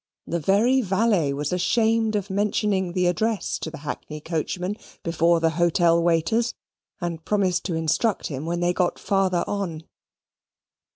The 0.25 0.39
very 0.39 0.81
valet 0.81 1.31
was 1.31 1.53
ashamed 1.53 2.15
of 2.15 2.31
mentioning 2.31 2.93
the 2.93 3.05
address 3.05 3.59
to 3.59 3.69
the 3.69 3.77
hackney 3.85 4.19
coachman 4.19 4.77
before 5.03 5.39
the 5.39 5.51
hotel 5.51 6.01
waiters, 6.01 6.55
and 6.99 7.23
promised 7.23 7.65
to 7.65 7.75
instruct 7.75 8.25
him 8.25 8.47
when 8.47 8.61
they 8.61 8.73
got 8.73 8.97
further 8.97 9.43
on. 9.45 9.83